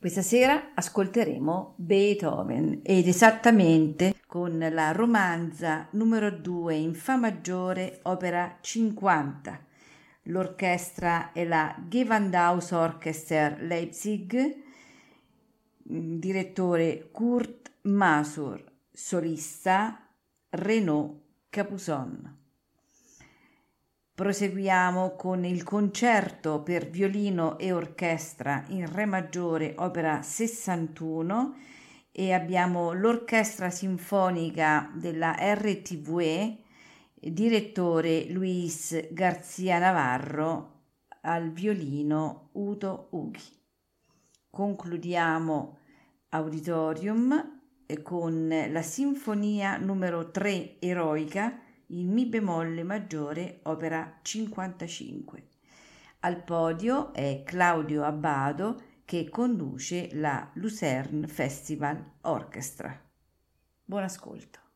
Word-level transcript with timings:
Questa 0.00 0.22
sera 0.22 0.74
ascolteremo 0.74 1.74
Beethoven 1.74 2.82
ed 2.84 3.08
esattamente 3.08 4.14
con 4.28 4.56
la 4.56 4.92
romanza 4.92 5.88
numero 5.90 6.30
2 6.30 6.76
in 6.76 6.94
Fa 6.94 7.16
maggiore, 7.16 7.98
opera 8.04 8.58
50. 8.60 9.66
L'orchestra 10.22 11.32
è 11.32 11.44
la 11.44 11.74
Gewandhaus 11.88 12.70
Orchester 12.70 13.60
Leipzig, 13.60 14.62
direttore 15.82 17.08
Kurt 17.10 17.72
Masur, 17.82 18.62
solista 18.92 20.08
Renaud 20.50 21.22
Capuson. 21.50 22.37
Proseguiamo 24.18 25.14
con 25.14 25.44
il 25.44 25.62
concerto 25.62 26.60
per 26.64 26.90
violino 26.90 27.56
e 27.56 27.70
orchestra 27.70 28.64
in 28.70 28.92
Re 28.92 29.04
maggiore, 29.04 29.74
opera 29.78 30.22
61 30.22 31.54
e 32.10 32.32
abbiamo 32.32 32.90
l'orchestra 32.90 33.70
sinfonica 33.70 34.90
della 34.92 35.36
RTVE, 35.38 36.58
direttore 37.14 38.28
Luis 38.30 39.06
Garzia 39.12 39.78
Navarro, 39.78 40.80
al 41.20 41.52
violino 41.52 42.48
Udo 42.54 43.06
Ughi. 43.12 43.56
Concludiamo 44.50 45.78
Auditorium 46.30 47.60
con 48.02 48.48
la 48.68 48.82
sinfonia 48.82 49.76
numero 49.76 50.32
3 50.32 50.80
eroica 50.80 51.66
in 51.88 52.12
Mi 52.12 52.26
bemolle 52.26 52.82
maggiore, 52.82 53.60
opera 53.64 54.18
55. 54.22 55.46
Al 56.20 56.42
podio 56.42 57.12
è 57.12 57.42
Claudio 57.44 58.04
Abbado 58.04 58.82
che 59.04 59.28
conduce 59.28 60.08
la 60.12 60.50
Lucerne 60.54 61.28
Festival 61.28 62.12
Orchestra. 62.22 63.00
Buon 63.84 64.02
ascolto. 64.02 64.67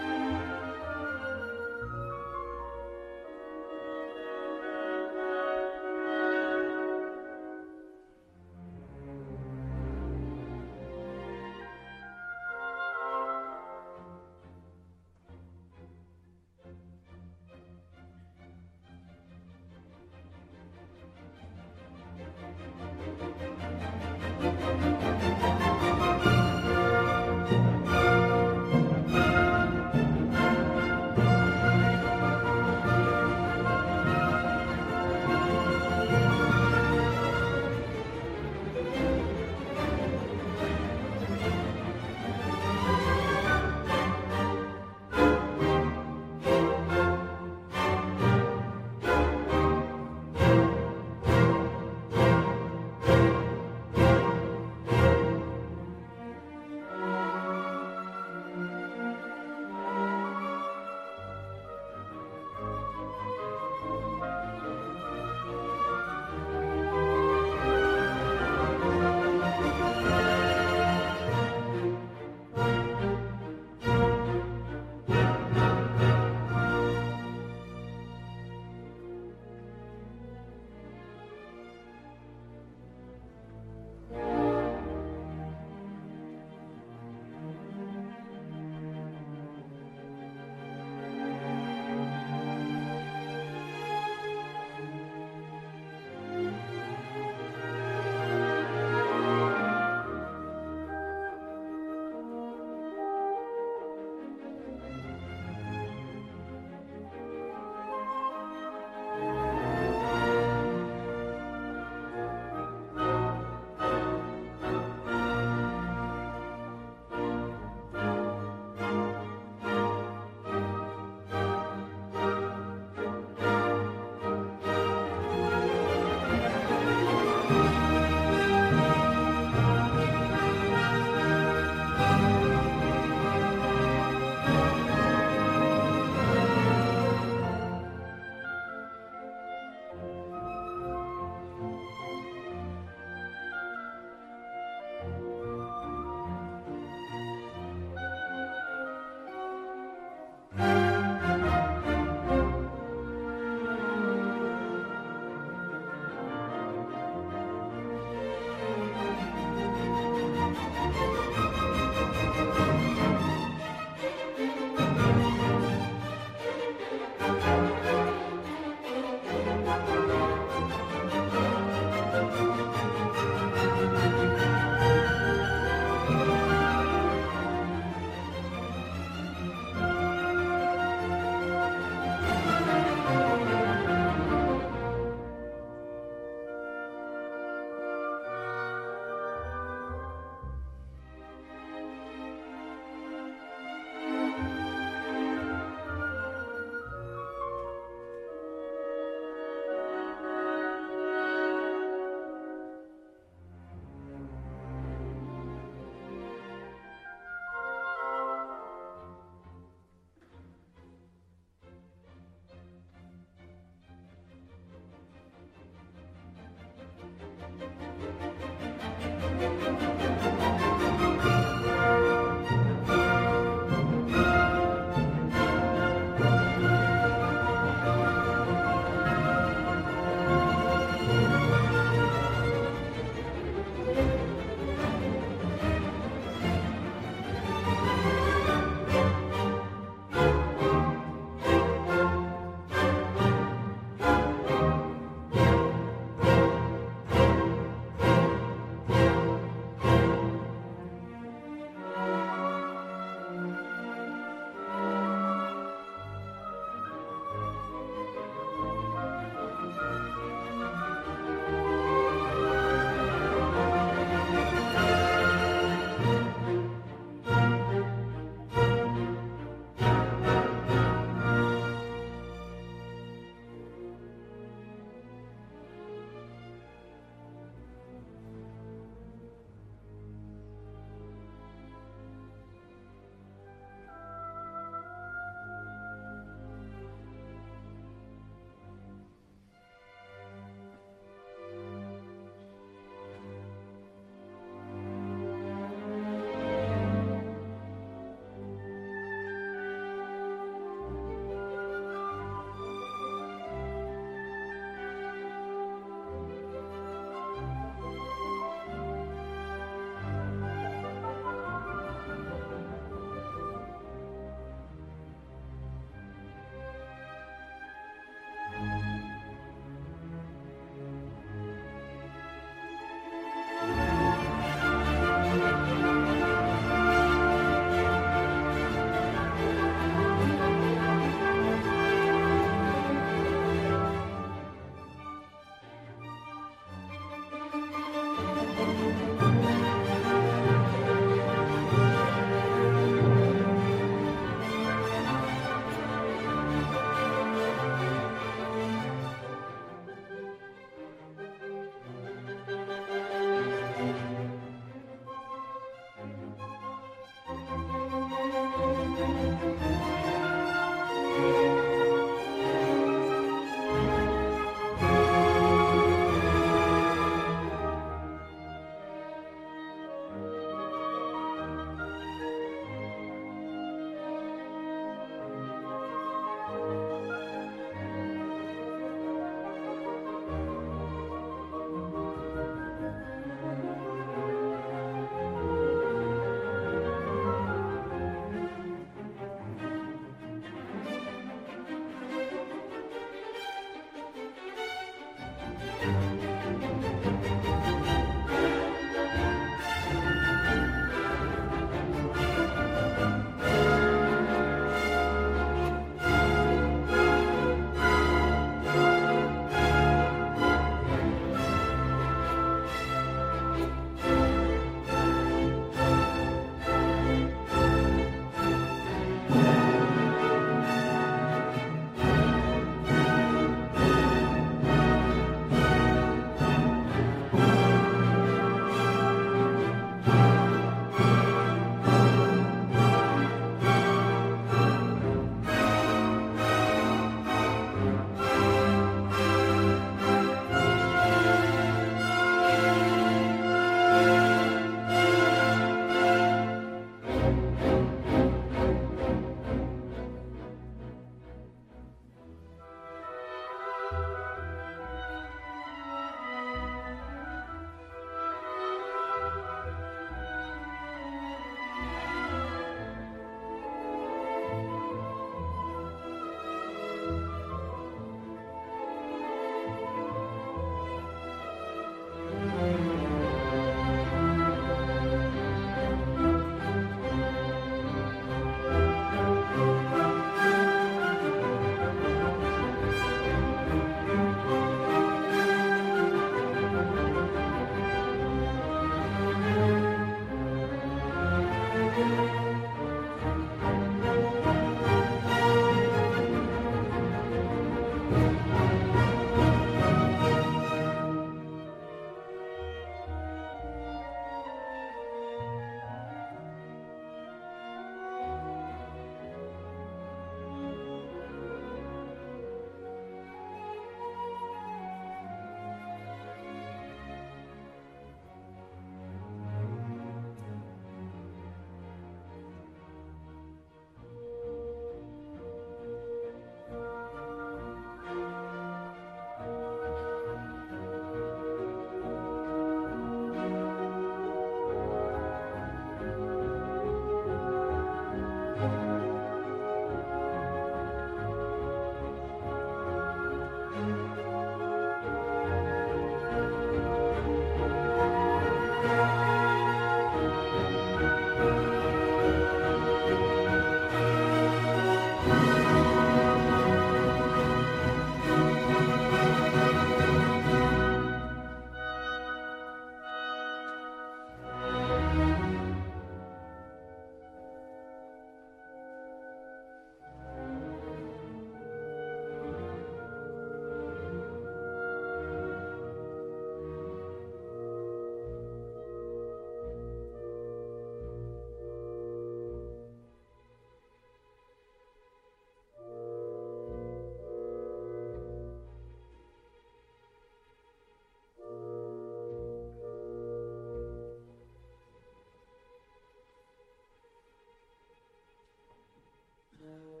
Yeah. 599.63 600.00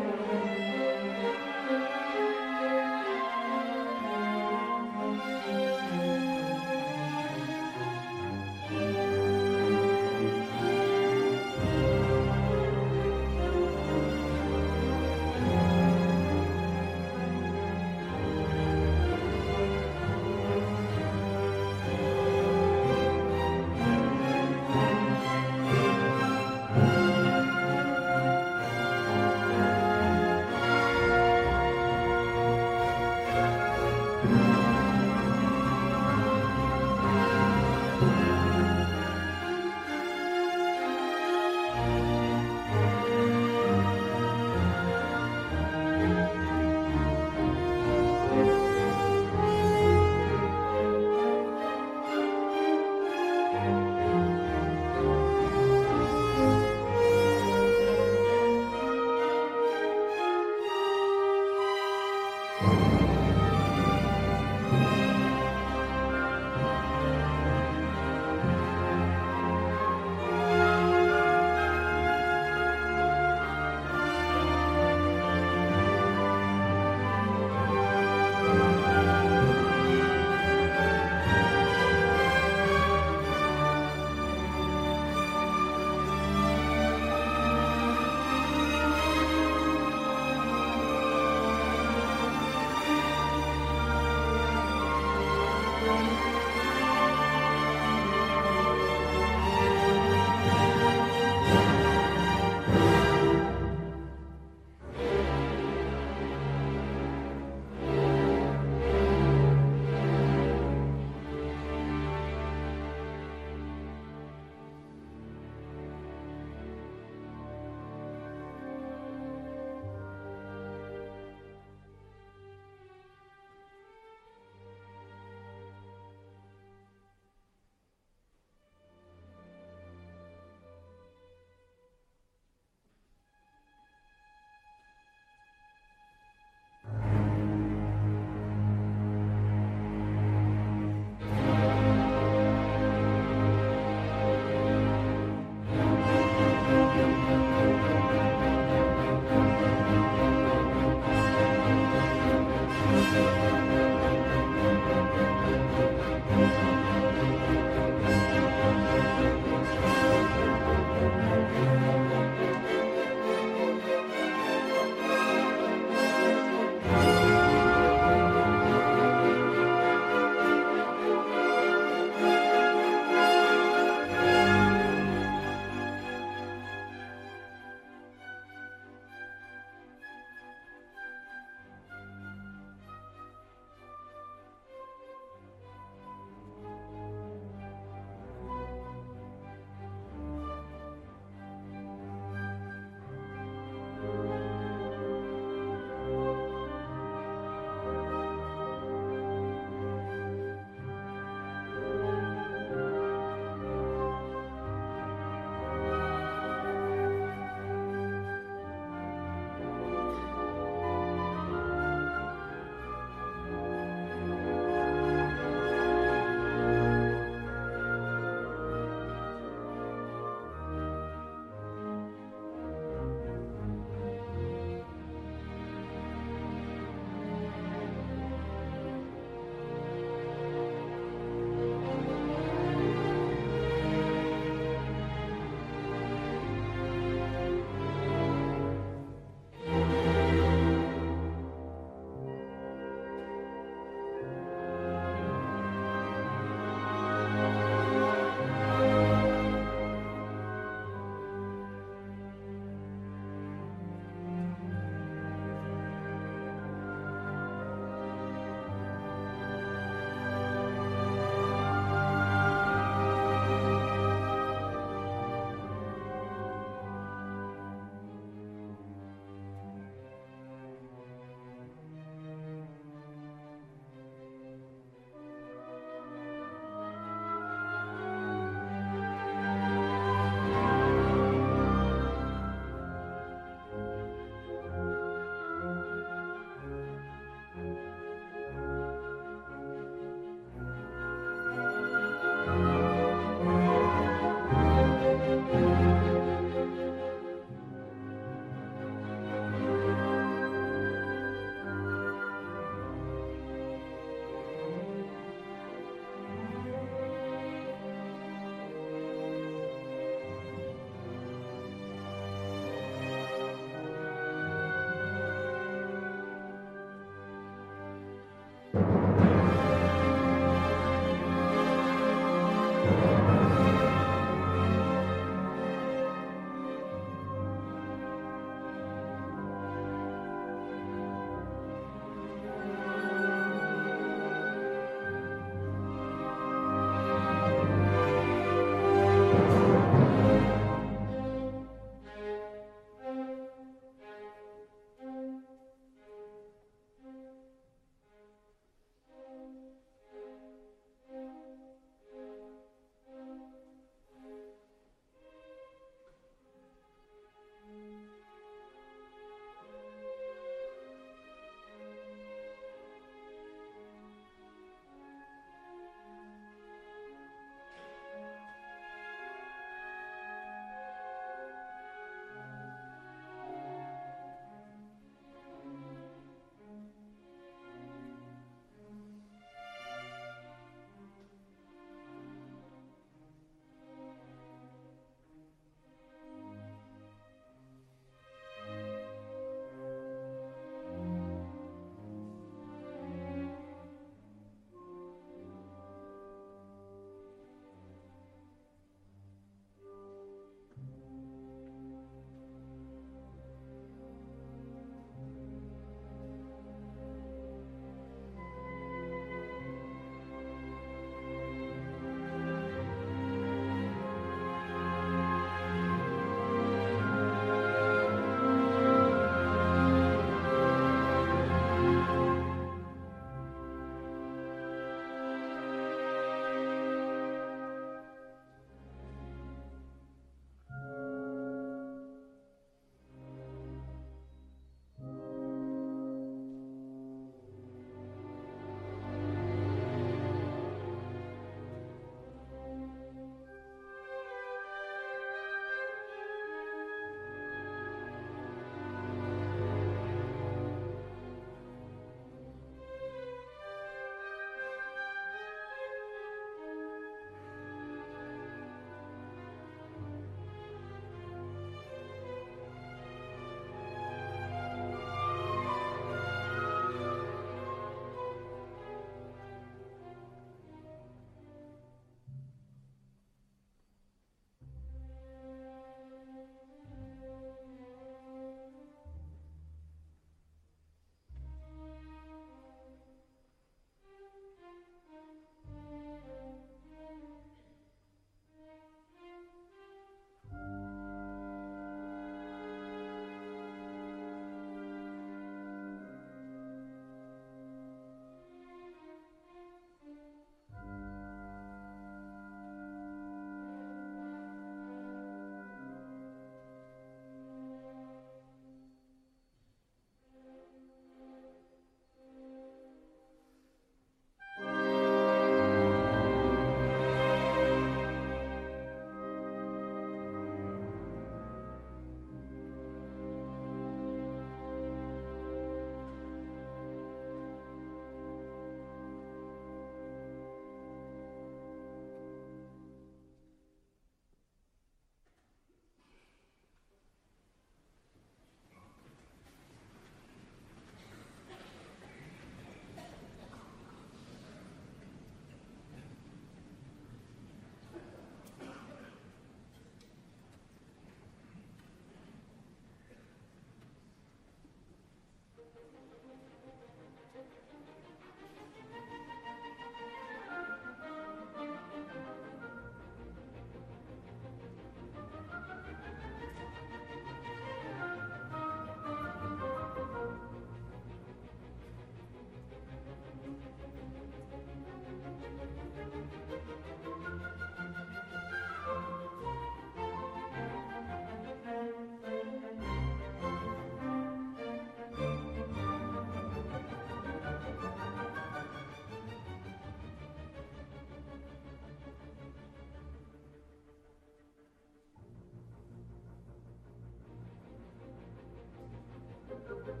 Thank 599.88 600.00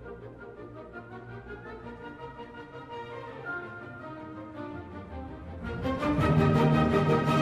you. 7.28 7.37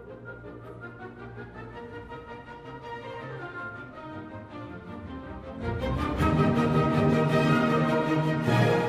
you. 8.84 8.89